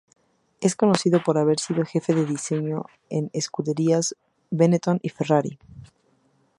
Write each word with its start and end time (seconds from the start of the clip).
Es 0.61 0.75
conocido 0.75 1.21
por 1.21 1.37
haber 1.37 1.59
sido 1.59 1.85
jefe 1.85 2.15
de 2.15 2.25
diseño 2.25 2.87
en 3.11 3.25
las 3.25 3.35
escuderías 3.35 4.15
Benetton 4.49 4.99
y 5.03 5.09
Ferrari. 5.09 5.59